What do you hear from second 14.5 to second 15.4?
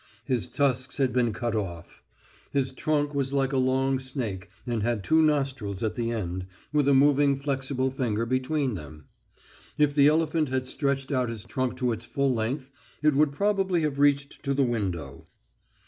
the window.